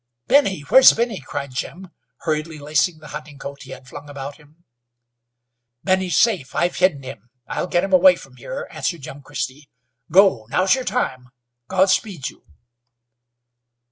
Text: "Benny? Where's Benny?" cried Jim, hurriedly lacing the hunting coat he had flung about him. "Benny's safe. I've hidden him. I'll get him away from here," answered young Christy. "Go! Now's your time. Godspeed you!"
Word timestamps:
"Benny? 0.25 0.61
Where's 0.61 0.91
Benny?" 0.93 1.19
cried 1.21 1.53
Jim, 1.53 1.89
hurriedly 2.21 2.57
lacing 2.57 2.97
the 2.97 3.09
hunting 3.09 3.37
coat 3.37 3.61
he 3.61 3.69
had 3.69 3.87
flung 3.87 4.09
about 4.09 4.37
him. 4.37 4.63
"Benny's 5.83 6.17
safe. 6.17 6.55
I've 6.55 6.77
hidden 6.77 7.03
him. 7.03 7.29
I'll 7.47 7.67
get 7.67 7.83
him 7.83 7.93
away 7.93 8.15
from 8.15 8.37
here," 8.37 8.67
answered 8.71 9.05
young 9.05 9.21
Christy. 9.21 9.69
"Go! 10.09 10.47
Now's 10.49 10.73
your 10.73 10.85
time. 10.85 11.29
Godspeed 11.67 12.29
you!" 12.31 12.43